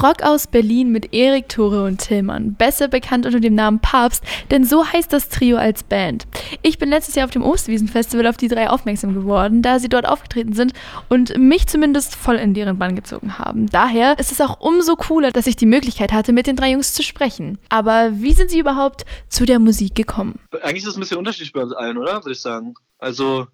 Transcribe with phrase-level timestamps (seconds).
[0.00, 4.64] Rock aus Berlin mit Erik, Tore und Tillmann, besser bekannt unter dem Namen Papst, denn
[4.64, 6.26] so heißt das Trio als Band.
[6.62, 10.06] Ich bin letztes Jahr auf dem Ostwiesenfestival auf die drei aufmerksam geworden, da sie dort
[10.06, 10.72] aufgetreten sind
[11.08, 13.68] und mich zumindest voll in deren Bann gezogen haben.
[13.70, 16.92] Daher ist es auch umso cooler, dass ich die Möglichkeit hatte, mit den drei Jungs
[16.92, 17.58] zu sprechen.
[17.68, 20.38] Aber wie sind sie überhaupt zu der Musik gekommen?
[20.62, 22.22] Eigentlich ist es ein bisschen unterschiedlich bei uns allen, oder?
[22.24, 22.74] Würde ich sagen.
[23.00, 23.48] Also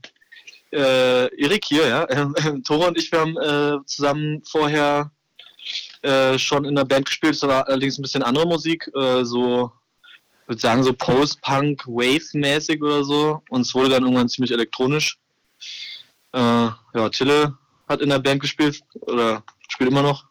[0.73, 2.05] äh, Erik hier, ja.
[2.05, 5.11] Äh, Tore und ich, wir haben äh, zusammen vorher
[6.05, 9.73] äh, schon in der Band gespielt, war allerdings ein bisschen andere Musik, äh, so,
[10.43, 13.43] ich würde sagen, so Post-Punk, Wave-mäßig oder so.
[13.49, 15.19] Und es wurde dann irgendwann ziemlich elektronisch.
[16.33, 17.57] Äh, ja, Tille
[17.89, 20.27] hat in der Band gespielt, oder spielt immer noch,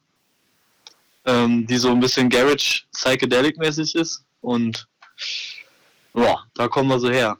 [1.25, 4.23] ähm, die so ein bisschen Garage, Psychedelic-mäßig ist.
[4.41, 4.87] Und
[6.13, 7.37] ja, da kommen wir so her.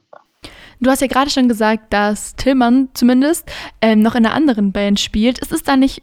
[0.80, 3.48] Du hast ja gerade schon gesagt, dass Tillmann zumindest
[3.80, 5.38] ähm, noch in einer anderen Band spielt.
[5.38, 6.02] Ist es da nicht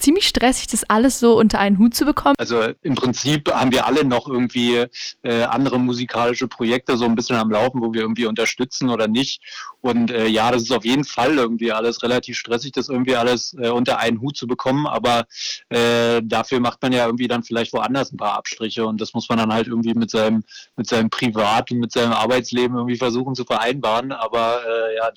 [0.00, 2.34] ziemlich stressig, das alles so unter einen Hut zu bekommen?
[2.38, 4.86] Also im Prinzip haben wir alle noch irgendwie
[5.22, 9.40] äh, andere musikalische Projekte so ein bisschen am Laufen, wo wir irgendwie unterstützen oder nicht.
[9.80, 13.56] Und äh, ja, das ist auf jeden Fall irgendwie alles relativ stressig, das irgendwie alles
[13.58, 14.86] äh, unter einen Hut zu bekommen.
[14.86, 15.26] Aber
[15.70, 19.28] äh, dafür macht man ja irgendwie dann vielleicht woanders ein paar Abstriche und das muss
[19.28, 20.44] man dann halt irgendwie mit seinem
[20.76, 24.12] mit seinem Privat und mit seinem Arbeitsleben irgendwie versuchen zu vereinbaren.
[24.12, 25.10] Aber äh, ja,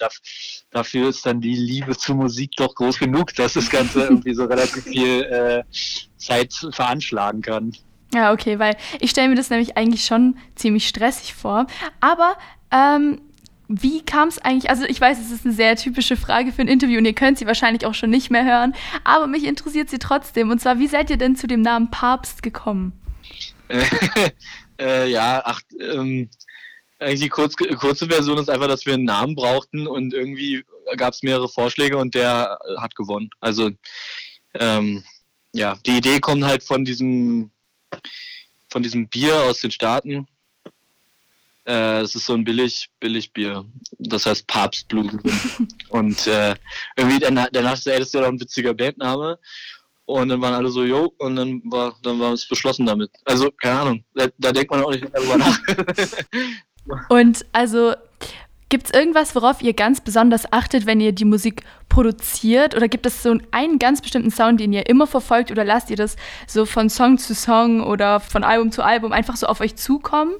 [0.71, 4.45] dafür ist dann die Liebe zur Musik doch groß genug, dass das Ganze irgendwie so
[4.45, 5.63] relativ viel äh,
[6.17, 7.73] Zeit veranschlagen kann.
[8.13, 11.65] Ja, okay, weil ich stelle mir das nämlich eigentlich schon ziemlich stressig vor.
[11.99, 12.35] Aber
[12.71, 13.21] ähm,
[13.67, 14.69] wie kam es eigentlich?
[14.69, 17.39] Also ich weiß, es ist eine sehr typische Frage für ein Interview und ihr könnt
[17.39, 20.51] sie wahrscheinlich auch schon nicht mehr hören, aber mich interessiert sie trotzdem.
[20.51, 22.93] Und zwar, wie seid ihr denn zu dem Namen Papst gekommen?
[24.79, 26.29] äh, ja, ach, ähm,
[26.99, 30.63] eigentlich die kurz, kurze Version ist einfach, dass wir einen Namen brauchten und irgendwie
[30.97, 33.29] gab es mehrere Vorschläge und der hat gewonnen.
[33.39, 33.71] Also
[34.59, 35.03] ähm,
[35.53, 37.51] ja, die Idee kommt halt von diesem,
[38.69, 40.27] von diesem Bier aus den Staaten.
[41.65, 43.65] Äh, es ist so ein billig, billig Bier.
[43.99, 45.11] Das heißt Papstblut.
[45.89, 46.55] und äh,
[46.97, 49.39] irgendwie danach, danach ist das ja doch ein witziger Bandname.
[50.05, 53.09] Und dann waren alle so, jo, und dann war, dann war es beschlossen damit.
[53.23, 55.59] Also, keine Ahnung, da, da denkt man auch nicht darüber nach.
[57.09, 57.93] und also,
[58.73, 62.75] Gibt es irgendwas, worauf ihr ganz besonders achtet, wenn ihr die Musik produziert?
[62.75, 65.51] Oder gibt es so einen ganz bestimmten Sound, den ihr immer verfolgt?
[65.51, 66.15] Oder lasst ihr das
[66.47, 70.33] so von Song zu Song oder von Album zu Album einfach so auf euch zukommen?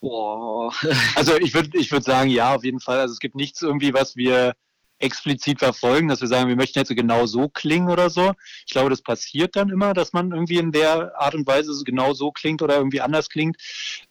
[0.00, 0.72] Boah.
[1.16, 2.98] Also ich würde ich würd sagen, ja, auf jeden Fall.
[2.98, 4.54] Also es gibt nichts irgendwie, was wir
[4.98, 8.32] explizit verfolgen, dass wir sagen, wir möchten jetzt genau so klingen oder so.
[8.64, 12.14] Ich glaube, das passiert dann immer, dass man irgendwie in der Art und Weise genau
[12.14, 13.58] so klingt oder irgendwie anders klingt.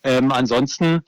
[0.04, 1.02] Ähm, ansonsten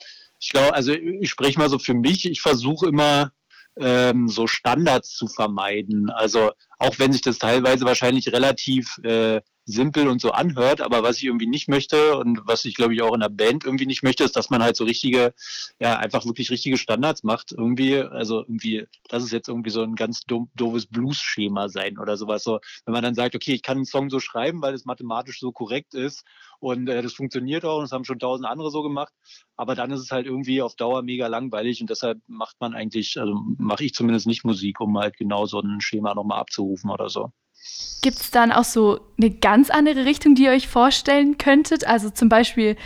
[0.46, 3.32] ich glaube, also ich spreche mal so für mich, ich versuche immer
[3.80, 6.08] ähm, so Standards zu vermeiden.
[6.08, 11.18] Also auch wenn sich das teilweise wahrscheinlich relativ äh, simpel und so anhört, aber was
[11.18, 14.04] ich irgendwie nicht möchte und was ich glaube ich auch in der Band irgendwie nicht
[14.04, 15.34] möchte, ist, dass man halt so richtige,
[15.80, 17.52] ja, einfach wirklich richtige Standards macht.
[17.52, 22.16] Irgendwie, also irgendwie, das ist jetzt irgendwie so ein ganz do doofes Blues-Schema sein oder
[22.16, 22.44] sowas.
[22.44, 25.40] So, wenn man dann sagt, okay, ich kann einen Song so schreiben, weil es mathematisch
[25.40, 26.24] so korrekt ist
[26.60, 29.12] und äh, das funktioniert auch und das haben schon tausend andere so gemacht,
[29.56, 33.18] aber dann ist es halt irgendwie auf Dauer mega langweilig und deshalb macht man eigentlich,
[33.18, 37.08] also mache ich zumindest nicht Musik, um halt genau so ein Schema nochmal abzurufen oder
[37.08, 37.32] so.
[38.02, 41.86] Gibt es dann auch so eine ganz andere Richtung, die ihr euch vorstellen könntet?
[41.86, 42.76] Also zum Beispiel,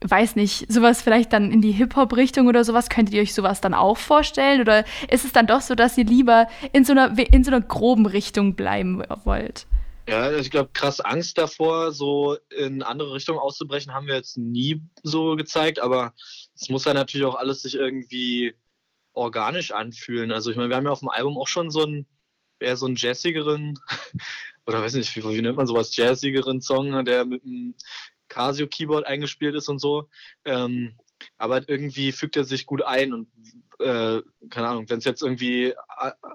[0.00, 3.74] weiß nicht, sowas vielleicht dann in die Hip-Hop-Richtung oder sowas, könntet ihr euch sowas dann
[3.74, 4.60] auch vorstellen?
[4.60, 7.60] Oder ist es dann doch so, dass ihr lieber in so einer, in so einer
[7.60, 9.66] groben Richtung bleiben wollt?
[10.08, 14.36] Ja, also ich glaube, krass Angst davor, so in andere Richtungen auszubrechen, haben wir jetzt
[14.36, 16.12] nie so gezeigt, aber
[16.54, 18.54] es muss ja natürlich auch alles sich irgendwie
[19.14, 20.30] organisch anfühlen.
[20.30, 22.06] Also ich meine, wir haben ja auf dem Album auch schon so ein
[22.64, 23.78] eher so einen jazzigeren,
[24.66, 27.74] oder weiß nicht, wie, wie nennt man sowas, jazzigeren Song, der mit einem
[28.28, 30.08] Casio-Keyboard eingespielt ist und so.
[30.44, 30.96] Ähm,
[31.38, 33.28] aber irgendwie fügt er sich gut ein und
[33.78, 34.20] äh,
[34.50, 35.74] keine Ahnung, wenn es jetzt irgendwie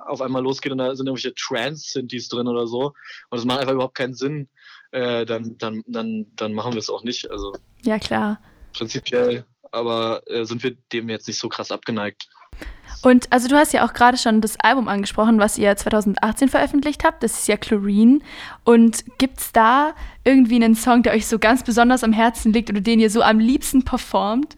[0.06, 2.94] auf einmal losgeht und da sind irgendwelche Trance-Synthes drin oder so
[3.29, 4.50] und es macht einfach überhaupt keinen Sinn,
[4.92, 7.30] äh, dann, dann, dann, dann machen wir es auch nicht.
[7.31, 7.53] Also
[7.83, 8.42] ja klar.
[8.74, 12.30] Prinzipiell, aber äh, sind wir dem jetzt nicht so krass abgeneigt.
[13.01, 17.04] Und also du hast ja auch gerade schon das Album angesprochen, was ihr 2018 veröffentlicht
[17.04, 17.24] habt.
[17.24, 18.19] Das ist ja Chlorine.
[18.66, 22.69] Und gibt es da irgendwie einen Song, der euch so ganz besonders am Herzen liegt
[22.69, 24.57] oder den ihr so am liebsten performt?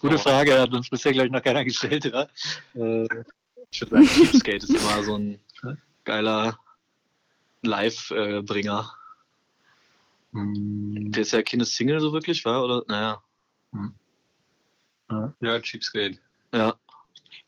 [0.00, 2.04] Gute Frage, hat uns bisher, glaube ich, noch keiner gestellt.
[2.04, 2.22] Ja?
[2.74, 3.08] Äh,
[3.70, 5.40] ich würde sagen, Cheapskate ist immer so ein
[6.04, 6.58] geiler
[7.62, 8.92] Live-Bringer.
[10.32, 11.10] Hm.
[11.12, 12.64] Der ist ja keine Single so wirklich, war?
[12.64, 12.82] Oder?
[12.86, 13.22] Naja.
[13.72, 13.94] Hm.
[15.40, 16.18] Ja, Cheapskate.
[16.52, 16.74] Ja.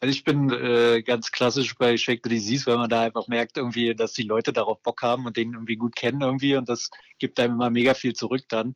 [0.01, 3.59] Also ich bin äh, ganz klassisch bei Shake the Disease, weil man da einfach merkt
[3.59, 6.91] irgendwie, dass die Leute darauf Bock haben und den irgendwie gut kennen irgendwie und das
[7.19, 8.75] gibt einem immer mega viel zurück dann.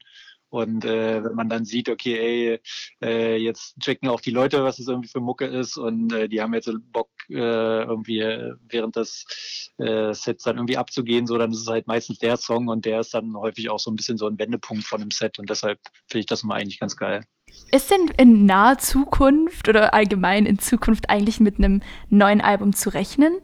[0.55, 2.61] Und äh, wenn man dann sieht, okay, ey,
[3.05, 6.41] äh, jetzt checken auch die Leute, was es irgendwie für Mucke ist und äh, die
[6.41, 8.21] haben jetzt Bock, äh, irgendwie
[8.69, 12.69] während des äh, Sets dann irgendwie abzugehen, so dann ist es halt meistens der Song
[12.69, 15.41] und der ist dann häufig auch so ein bisschen so ein Wendepunkt von dem Set
[15.41, 17.25] und deshalb finde ich das immer eigentlich ganz geil.
[17.73, 22.91] Ist denn in naher Zukunft oder allgemein in Zukunft eigentlich mit einem neuen Album zu
[22.91, 23.41] rechnen?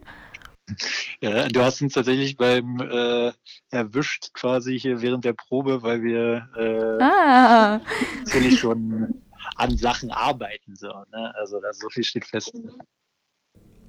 [1.21, 3.31] Ja, du hast uns tatsächlich beim äh,
[3.71, 7.81] erwischt quasi hier während der Probe, weil wir äh, ah.
[8.25, 9.21] natürlich schon
[9.55, 10.75] an Sachen arbeiten.
[10.75, 11.33] So, ne?
[11.35, 12.53] Also da so viel steht fest.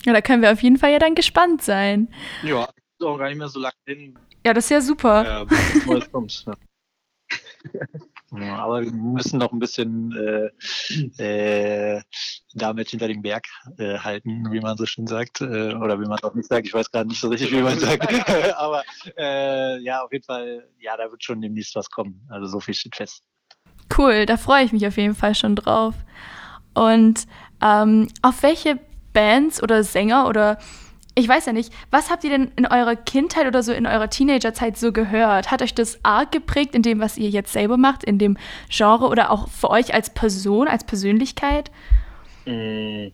[0.04, 2.12] Ja, da können wir auf jeden Fall ja dann gespannt sein.
[2.42, 4.18] Ja, ist auch gar nicht mehr so lange hin.
[4.44, 5.24] Ja, das ist ja super.
[5.24, 5.50] Ja,
[5.86, 6.44] was kommt.
[8.34, 8.56] Ja.
[8.56, 10.50] Aber wir müssen noch ein bisschen
[11.18, 12.02] äh, äh,
[12.54, 13.44] damit hinter dem Berg
[13.78, 15.40] äh, halten, wie man so schön sagt.
[15.40, 16.66] Äh, oder wie man auch nicht sagt.
[16.66, 18.02] Ich weiß gerade nicht so richtig, wie man sagt.
[18.56, 18.82] aber
[19.18, 22.26] äh, ja, auf jeden Fall, ja, da wird schon demnächst was kommen.
[22.30, 23.22] Also so viel steht fest.
[23.96, 25.94] Cool, da freue ich mich auf jeden Fall schon drauf.
[26.74, 27.26] Und
[27.60, 28.78] ähm, auf welche
[29.12, 30.58] Bands oder Sänger oder
[31.14, 34.08] ich weiß ja nicht, was habt ihr denn in eurer Kindheit oder so in eurer
[34.08, 35.50] Teenagerzeit so gehört?
[35.50, 38.38] Hat euch das arg geprägt in dem, was ihr jetzt selber macht, in dem
[38.70, 41.70] Genre oder auch für euch als Person, als Persönlichkeit?
[42.46, 43.12] Mhm.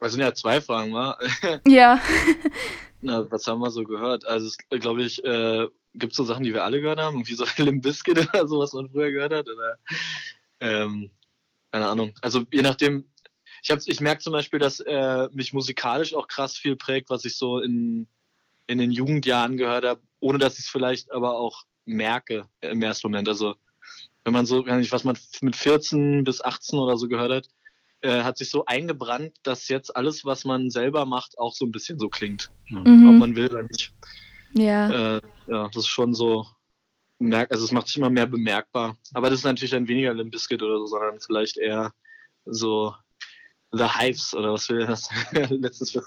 [0.00, 1.18] Das sind ja zwei Fragen, wa?
[1.66, 1.98] Ja.
[3.00, 4.26] Na, was haben wir so gehört?
[4.26, 7.44] Also, glaube ich, äh, gibt es so Sachen, die wir alle gehört haben, wie so
[7.62, 9.46] Limp Bizkit oder so, was man früher gehört hat?
[9.48, 9.78] Oder,
[10.60, 11.10] ähm,
[11.70, 12.12] keine Ahnung.
[12.22, 13.04] Also, je nachdem,
[13.64, 17.24] ich, hab, ich merke zum Beispiel, dass äh, mich musikalisch auch krass viel prägt, was
[17.24, 18.06] ich so in,
[18.66, 23.08] in den Jugendjahren gehört habe, ohne dass ich es vielleicht aber auch merke im ersten
[23.08, 23.26] Moment.
[23.26, 23.54] Also
[24.24, 27.48] wenn man so, was man mit 14 bis 18 oder so gehört hat,
[28.02, 31.72] äh, hat sich so eingebrannt, dass jetzt alles, was man selber macht, auch so ein
[31.72, 32.50] bisschen so klingt.
[32.68, 33.08] Mhm.
[33.08, 33.94] Ob man will oder nicht.
[34.52, 35.16] Ja.
[35.16, 36.46] Äh, ja, das ist schon so,
[37.18, 38.98] also es macht sich immer mehr bemerkbar.
[39.14, 41.92] Aber das ist natürlich dann weniger Limp Bizkit oder so, sondern vielleicht eher
[42.44, 42.94] so
[43.76, 45.08] The Hives oder was wir das
[45.50, 45.98] letztes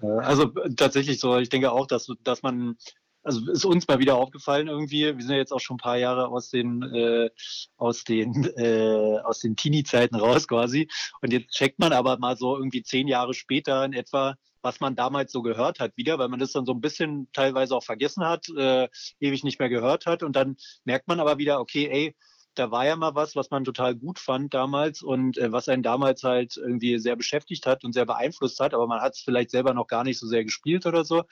[0.00, 2.76] Also tatsächlich so, ich denke auch, dass, dass man,
[3.22, 5.98] also ist uns mal wieder aufgefallen irgendwie, wir sind ja jetzt auch schon ein paar
[5.98, 7.30] Jahre aus den, äh,
[7.76, 10.88] aus den, äh, aus den Teenie-Zeiten raus quasi.
[11.20, 14.96] Und jetzt checkt man aber mal so irgendwie zehn Jahre später in etwa, was man
[14.96, 18.24] damals so gehört hat wieder, weil man das dann so ein bisschen teilweise auch vergessen
[18.24, 18.88] hat, äh,
[19.20, 20.22] ewig nicht mehr gehört hat.
[20.22, 22.16] Und dann merkt man aber wieder, okay, ey,
[22.58, 25.82] da war ja mal was, was man total gut fand damals und äh, was einen
[25.82, 29.50] damals halt irgendwie sehr beschäftigt hat und sehr beeinflusst hat, aber man hat es vielleicht
[29.50, 31.24] selber noch gar nicht so sehr gespielt oder so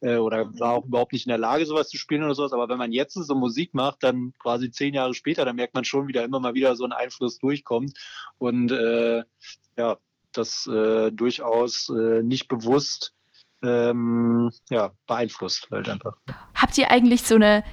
[0.00, 2.52] äh, oder war auch überhaupt nicht in der Lage, sowas zu spielen oder sowas.
[2.52, 5.84] Aber wenn man jetzt so Musik macht, dann quasi zehn Jahre später, dann merkt man
[5.84, 7.98] schon wieder immer mal wieder so ein Einfluss durchkommt
[8.38, 9.22] und äh,
[9.76, 9.96] ja,
[10.32, 13.14] das äh, durchaus äh, nicht bewusst
[13.62, 16.16] ähm, ja, beeinflusst halt einfach.
[16.54, 17.64] Habt ihr eigentlich so eine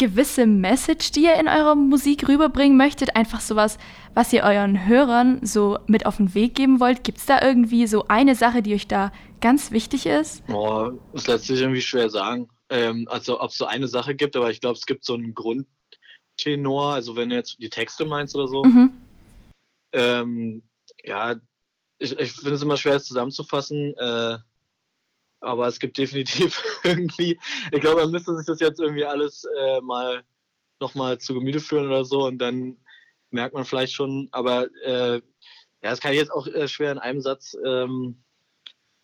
[0.00, 3.16] gewisse Message, die ihr in eurer Musik rüberbringen möchtet?
[3.16, 3.76] Einfach sowas,
[4.14, 7.04] was ihr euren Hörern so mit auf den Weg geben wollt?
[7.04, 9.12] Gibt es da irgendwie so eine Sache, die euch da
[9.42, 10.46] ganz wichtig ist?
[10.46, 12.48] Boah, das lässt sich irgendwie schwer sagen.
[12.70, 15.34] Ähm, also ob es so eine Sache gibt, aber ich glaube, es gibt so einen
[15.34, 18.64] Grundtenor, also wenn du jetzt die Texte meinst oder so.
[18.64, 18.92] Mhm.
[19.92, 20.62] Ähm,
[21.04, 21.36] ja,
[21.98, 23.94] ich, ich finde es immer schwer zusammenzufassen.
[23.98, 24.38] Äh,
[25.40, 27.38] aber es gibt definitiv irgendwie,
[27.72, 30.22] ich glaube, man müsste sich das jetzt irgendwie alles äh, mal
[30.80, 32.76] nochmal zu Gemüte führen oder so und dann
[33.30, 35.20] merkt man vielleicht schon, aber äh,
[35.82, 38.22] ja, das kann ich jetzt auch äh, schwer in einem Satz ähm,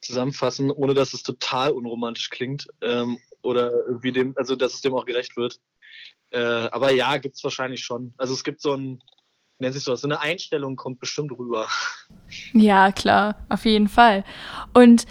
[0.01, 4.95] zusammenfassen, ohne dass es total unromantisch klingt ähm, oder irgendwie dem, also dass es dem
[4.95, 5.61] auch gerecht wird.
[6.31, 8.13] Äh, aber ja, gibt es wahrscheinlich schon.
[8.17, 9.03] Also es gibt so ein,
[9.59, 11.69] nennt sich sowas, so eine Einstellung kommt bestimmt rüber.
[12.53, 14.25] Ja, klar, auf jeden Fall.
[14.75, 15.07] Und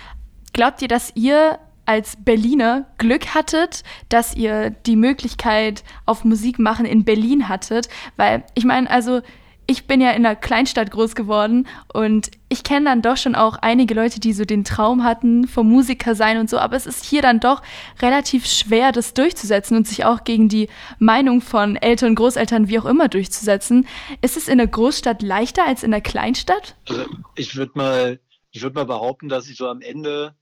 [0.56, 6.86] Glaubt ihr, dass ihr als Berliner Glück hattet, dass ihr die Möglichkeit auf Musik machen
[6.86, 7.90] in Berlin hattet?
[8.16, 9.20] Weil ich meine, also
[9.68, 13.58] ich bin ja in einer Kleinstadt groß geworden und ich kenne dann doch schon auch
[13.58, 17.04] einige Leute, die so den Traum hatten vom Musiker sein und so, aber es ist
[17.04, 17.62] hier dann doch
[18.02, 20.70] relativ schwer, das durchzusetzen und sich auch gegen die
[21.00, 23.90] Meinung von Eltern, Großeltern, wie auch immer durchzusetzen.
[24.22, 26.78] Ist es in einer Großstadt leichter als in einer Kleinstadt?
[26.88, 28.20] Also ich würde mal,
[28.52, 30.34] ich würde mal behaupten, dass ich so am Ende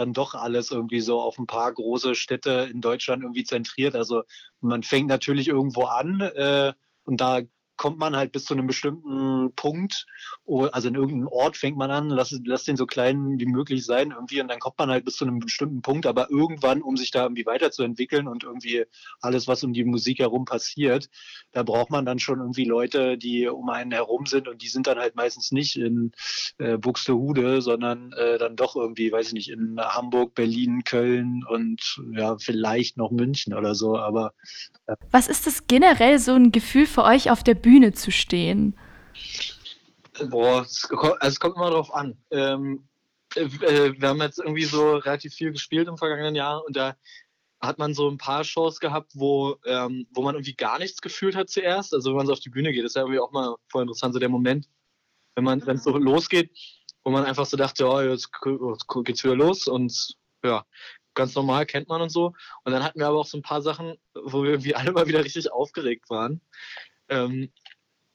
[0.00, 3.94] dann doch alles irgendwie so auf ein paar große Städte in Deutschland irgendwie zentriert.
[3.94, 4.22] Also
[4.60, 6.72] man fängt natürlich irgendwo an äh,
[7.04, 7.40] und da
[7.80, 10.04] kommt man halt bis zu einem bestimmten Punkt,
[10.46, 14.10] also in irgendeinem Ort fängt man an, lass, lass den so klein wie möglich sein
[14.10, 17.10] irgendwie und dann kommt man halt bis zu einem bestimmten Punkt, aber irgendwann, um sich
[17.10, 18.84] da irgendwie weiterzuentwickeln und irgendwie
[19.22, 21.08] alles, was um die Musik herum passiert,
[21.52, 24.86] da braucht man dann schon irgendwie Leute, die um einen herum sind und die sind
[24.86, 26.12] dann halt meistens nicht in
[26.58, 31.98] äh, Buxtehude, sondern äh, dann doch irgendwie, weiß ich nicht, in Hamburg, Berlin, Köln und
[32.12, 34.34] ja, vielleicht noch München oder so, aber
[34.86, 34.96] äh.
[35.10, 38.76] Was ist das generell so ein Gefühl für euch auf der Bühne zu stehen?
[40.28, 42.16] Boah, es kommt, also es kommt immer drauf an.
[42.30, 42.88] Ähm,
[43.34, 46.96] äh, äh, wir haben jetzt irgendwie so relativ viel gespielt im vergangenen Jahr und da
[47.60, 51.36] hat man so ein paar Shows gehabt, wo, ähm, wo man irgendwie gar nichts gefühlt
[51.36, 51.92] hat zuerst.
[51.92, 54.14] Also wenn man so auf die Bühne geht, ist ja irgendwie auch mal voll interessant,
[54.14, 54.66] so der Moment,
[55.34, 56.50] wenn man, es so losgeht,
[57.04, 58.30] wo man einfach so dachte, oh, jetzt
[59.04, 60.64] geht's wieder los und ja,
[61.14, 62.32] ganz normal kennt man und so.
[62.64, 65.06] Und dann hatten wir aber auch so ein paar Sachen, wo wir irgendwie alle mal
[65.06, 66.40] wieder richtig aufgeregt waren.
[67.08, 67.52] Ähm,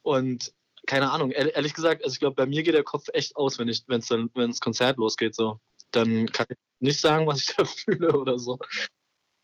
[0.06, 0.52] und
[0.86, 3.68] keine Ahnung, ehrlich gesagt, also ich glaube, bei mir geht der Kopf echt aus, wenn
[3.68, 5.58] ich, wenn es dann, wenn das Konzert losgeht, so.
[5.90, 8.58] Dann kann ich nicht sagen, was ich da fühle oder so.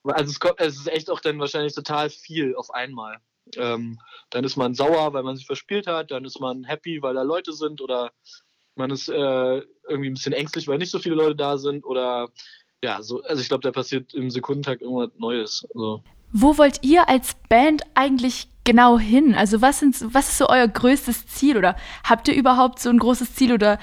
[0.05, 3.19] Also es, kommt, es ist echt auch dann wahrscheinlich total viel auf einmal.
[3.57, 3.99] Ähm,
[4.31, 7.23] dann ist man sauer, weil man sich verspielt hat, dann ist man happy, weil da
[7.23, 8.13] Leute sind oder
[8.77, 12.29] man ist äh, irgendwie ein bisschen ängstlich, weil nicht so viele Leute da sind oder
[12.85, 15.67] ja, so, also ich glaube, da passiert im Sekundentag irgendwas Neues.
[15.75, 16.05] Also.
[16.33, 19.35] Wo wollt ihr als Band eigentlich genau hin?
[19.35, 22.99] Also was, sind, was ist so euer größtes Ziel oder habt ihr überhaupt so ein
[22.99, 23.79] großes Ziel oder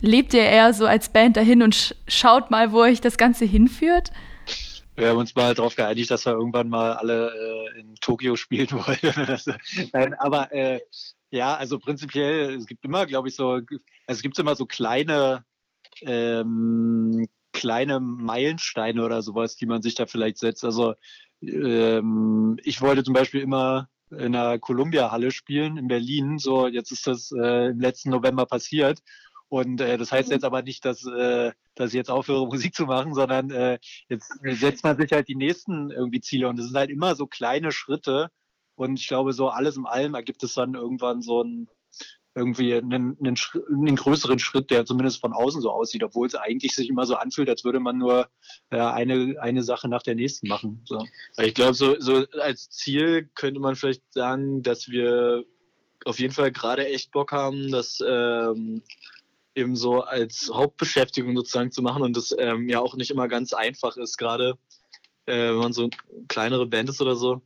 [0.00, 3.44] lebt ihr eher so als Band dahin und sch schaut mal, wo euch das Ganze
[3.44, 4.10] hinführt?
[4.96, 7.32] Wir haben uns mal darauf geeinigt, dass wir irgendwann mal alle
[7.74, 10.14] äh, in Tokio spielen wollen.
[10.14, 10.80] Aber äh,
[11.30, 15.44] ja, also prinzipiell, es gibt immer, glaube ich, so, also es gibt immer so kleine,
[16.02, 20.64] ähm, kleine Meilensteine oder sowas, die man sich da vielleicht setzt.
[20.64, 20.94] Also
[21.42, 26.38] ähm, ich wollte zum Beispiel immer in der Columbia-Halle spielen in Berlin.
[26.38, 29.00] So, jetzt ist das äh, im letzten November passiert.
[29.48, 30.34] Und äh, das heißt mhm.
[30.34, 33.78] jetzt aber nicht, dass, äh, dass ich jetzt aufhöre, Musik zu machen, sondern äh,
[34.08, 36.48] jetzt setzt man sich halt die nächsten irgendwie Ziele.
[36.48, 38.30] Und es sind halt immer so kleine Schritte.
[38.76, 41.68] Und ich glaube, so alles in allem ergibt es dann irgendwann so ein
[42.34, 43.36] irgendwie einen, einen,
[43.68, 47.16] einen, größeren Schritt, der zumindest von außen so aussieht, obwohl es eigentlich sich immer so
[47.16, 48.28] anfühlt, als würde man nur
[48.70, 50.82] äh, eine, eine Sache nach der nächsten machen.
[50.84, 51.04] So.
[51.38, 55.44] Ich glaube, so, so als Ziel könnte man vielleicht sagen, dass wir
[56.04, 58.82] auf jeden Fall gerade echt Bock haben, das ähm,
[59.54, 63.52] eben so als Hauptbeschäftigung sozusagen zu machen und das ähm, ja auch nicht immer ganz
[63.52, 64.56] einfach ist, gerade
[65.26, 65.90] äh, wenn man so
[66.28, 67.42] kleinere Band ist oder so.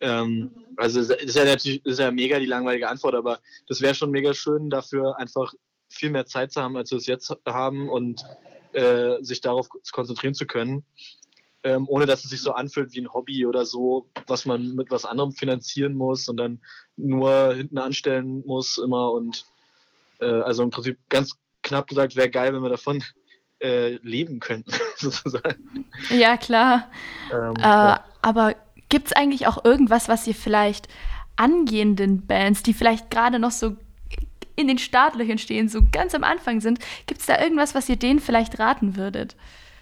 [0.00, 3.94] Ähm, also das ist ja natürlich ist ja mega die langweilige Antwort, aber das wäre
[3.94, 5.52] schon mega schön, dafür einfach
[5.88, 8.24] viel mehr Zeit zu haben, als wir es jetzt haben und
[8.72, 10.84] äh, sich darauf konzentrieren zu können,
[11.64, 14.90] ähm, ohne dass es sich so anfühlt wie ein Hobby oder so, was man mit
[14.90, 16.60] was anderem finanzieren muss und dann
[16.96, 19.46] nur hinten anstellen muss immer und
[20.20, 23.02] äh, also im Prinzip ganz knapp gesagt wäre geil, wenn wir davon
[23.60, 25.88] äh, leben könnten, sozusagen.
[26.10, 26.90] Ja, klar.
[27.32, 28.04] Ähm, äh, ja.
[28.22, 28.54] Aber
[28.88, 30.88] Gibt es eigentlich auch irgendwas, was ihr vielleicht
[31.36, 33.76] angehenden Bands, die vielleicht gerade noch so
[34.56, 37.96] in den Startlöchern stehen, so ganz am Anfang sind, gibt es da irgendwas, was ihr
[37.96, 39.36] denen vielleicht raten würdet?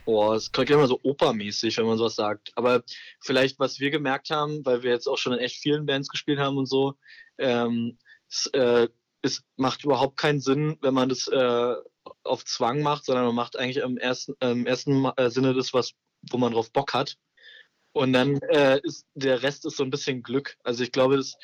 [0.04, 2.52] Boah, es klingt immer so opermäßig, wenn man sowas sagt.
[2.54, 2.84] Aber
[3.20, 6.38] vielleicht, was wir gemerkt haben, weil wir jetzt auch schon in echt vielen Bands gespielt
[6.38, 6.94] haben und so,
[7.38, 7.98] ähm,
[8.28, 8.88] es, äh,
[9.22, 11.74] es macht überhaupt keinen Sinn, wenn man das äh,
[12.22, 15.92] auf Zwang macht, sondern man macht eigentlich im ersten, im ersten äh, Sinne das, was,
[16.30, 17.16] wo man drauf Bock hat.
[17.96, 20.58] Und dann äh, ist der Rest ist so ein bisschen Glück.
[20.62, 21.38] Also ich glaube, das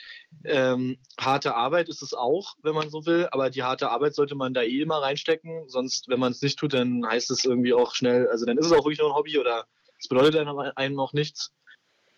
[0.44, 4.34] ähm, harte Arbeit ist es auch, wenn man so will, aber die harte Arbeit sollte
[4.34, 5.66] man da eh immer reinstecken.
[5.70, 8.66] Sonst, wenn man es nicht tut, dann heißt es irgendwie auch schnell, also dann ist
[8.66, 9.66] es auch wirklich nur ein Hobby oder
[9.98, 11.52] es bedeutet einem auch nichts.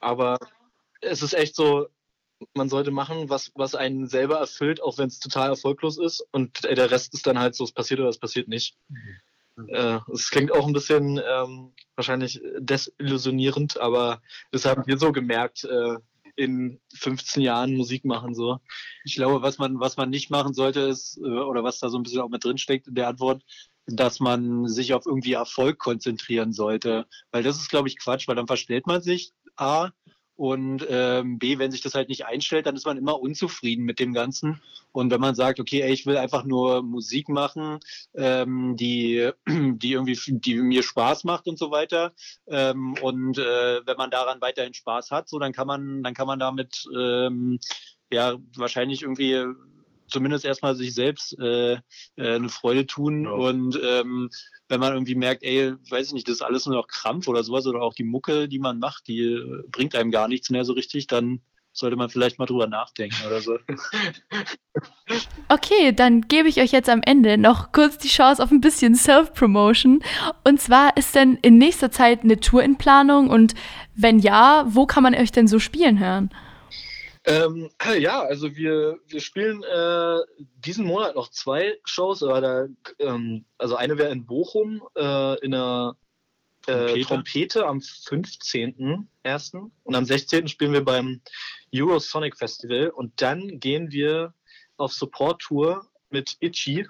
[0.00, 0.36] Aber
[1.00, 1.86] es ist echt so,
[2.54, 6.26] man sollte machen, was, was einen selber erfüllt, auch wenn es total erfolglos ist.
[6.32, 8.74] Und der Rest ist dann halt so, es passiert oder es passiert nicht.
[8.88, 9.20] Mhm.
[9.68, 14.20] Äh, es klingt auch ein bisschen ähm, wahrscheinlich desillusionierend, aber
[14.50, 15.96] das haben wir so gemerkt äh,
[16.36, 18.58] in 15 Jahren Musik machen so.
[19.04, 21.98] Ich glaube, was man, was man nicht machen sollte, ist, äh, oder was da so
[21.98, 23.42] ein bisschen auch mit drin steckt in der Antwort,
[23.86, 27.06] dass man sich auf irgendwie Erfolg konzentrieren sollte.
[27.30, 29.90] Weil das ist, glaube ich, Quatsch, weil dann verstellt man sich A
[30.36, 34.00] und ähm, B, wenn sich das halt nicht einstellt, dann ist man immer unzufrieden mit
[34.00, 34.60] dem Ganzen.
[34.92, 37.78] Und wenn man sagt, okay, ey, ich will einfach nur Musik machen,
[38.14, 42.12] ähm, die, die irgendwie, die mir Spaß macht und so weiter.
[42.48, 46.26] Ähm, und äh, wenn man daran weiterhin Spaß hat, so dann kann man, dann kann
[46.26, 47.60] man damit ähm,
[48.12, 49.44] ja wahrscheinlich irgendwie
[50.08, 51.80] zumindest erstmal sich selbst äh, äh,
[52.16, 53.30] eine Freude tun ja.
[53.30, 54.30] und ähm,
[54.68, 57.42] wenn man irgendwie merkt, ey, weiß ich nicht, das ist alles nur noch Krampf oder
[57.42, 60.64] sowas oder auch die Mucke, die man macht, die äh, bringt einem gar nichts mehr
[60.64, 61.40] so richtig, dann
[61.74, 63.58] sollte man vielleicht mal drüber nachdenken oder so.
[65.48, 68.94] Okay, dann gebe ich euch jetzt am Ende noch kurz die Chance auf ein bisschen
[68.94, 70.02] Self-Promotion.
[70.42, 73.54] Und zwar ist denn in nächster Zeit eine Tour in Planung und
[73.94, 76.30] wenn ja, wo kann man euch denn so spielen hören?
[77.26, 80.18] Ähm, ja, also wir, wir spielen äh,
[80.58, 82.20] diesen Monat noch zwei Shows.
[82.20, 82.66] Da,
[82.98, 85.96] ähm, also eine wäre in Bochum äh, in der
[86.66, 87.06] äh, Trompete.
[87.06, 89.70] Trompete am 15.01.
[89.84, 90.48] Und am 16.
[90.48, 91.22] spielen wir beim
[91.74, 92.90] Eurosonic Festival.
[92.90, 94.34] Und dann gehen wir
[94.76, 96.86] auf Support-Tour mit Itchy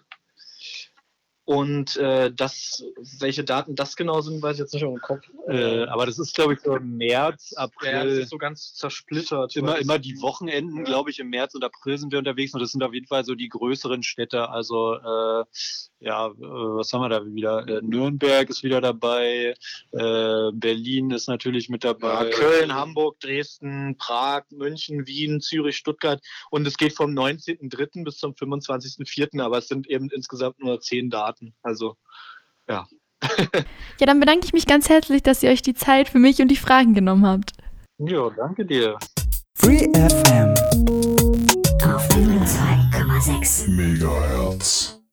[1.47, 2.83] und äh, das,
[3.19, 5.29] welche Daten das genau sind, weiß ich jetzt nicht im Kopf.
[5.47, 7.93] Äh, aber das ist, glaube ich, so März, April.
[7.93, 9.55] Ja, das ist so ganz zersplittert.
[9.55, 12.73] Immer, immer die Wochenenden, glaube ich, im März und April sind wir unterwegs und das
[12.73, 14.49] sind auf jeden Fall so die größeren Städte.
[14.49, 15.45] Also äh,
[16.05, 17.67] ja, äh, was haben wir da wieder?
[17.67, 19.55] Äh, Nürnberg ist wieder dabei,
[19.93, 22.31] äh, Berlin ist natürlich mit dabei.
[22.31, 28.05] Ja, Köln, Hamburg, Dresden, Prag, München, Wien, Zürich, Stuttgart und es geht vom 19.03.
[28.05, 31.25] bis zum 25.04., aber es sind eben insgesamt nur zehn Daten.
[31.25, 31.55] Daten.
[31.63, 31.97] Also,
[32.69, 32.87] ja.
[34.01, 36.49] ja, dann bedanke ich mich ganz herzlich, dass ihr euch die Zeit für mich und
[36.49, 37.53] die Fragen genommen habt.
[37.99, 38.99] Ja, danke dir.
[39.57, 40.55] Free FM
[41.85, 45.04] auf 2,6 Megahertz.